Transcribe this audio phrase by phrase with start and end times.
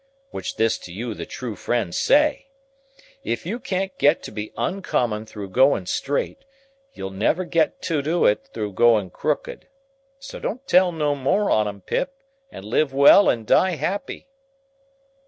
[0.31, 2.47] Which this to you the true friend say.
[3.23, 6.43] If you can't get to be oncommon through going straight,
[6.95, 9.67] you'll never get to do it through going crooked.
[10.17, 12.15] So don't tell no more on 'em, Pip,
[12.51, 14.27] and live well and die happy."